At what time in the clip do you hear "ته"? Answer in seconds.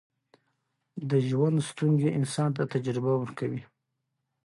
2.57-2.63